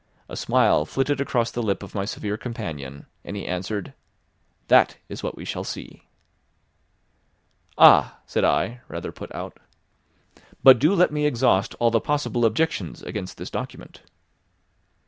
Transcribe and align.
A 0.27 0.35
smile 0.35 0.83
flitted 0.87 1.21
across 1.21 1.51
the 1.51 1.61
lip 1.61 1.83
of 1.83 1.93
my 1.93 2.05
severe 2.05 2.35
companion, 2.35 3.05
and 3.23 3.35
he 3.37 3.45
answered: 3.45 3.93
"That 4.67 4.97
is 5.09 5.21
what 5.21 5.37
we 5.37 5.45
shall 5.45 5.63
see." 5.63 6.07
"Ah!" 7.77 8.17
said 8.25 8.43
I, 8.43 8.81
rather 8.87 9.11
put 9.11 9.31
out. 9.35 9.59
"But 10.63 10.79
do 10.79 10.95
let 10.95 11.11
me 11.13 11.27
exhaust 11.27 11.75
all 11.79 11.91
the 11.91 12.01
possible 12.01 12.45
objections 12.45 13.03
against 13.03 13.37
this 13.37 13.51
document." 13.51 14.01